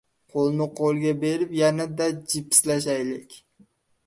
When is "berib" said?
1.25-1.51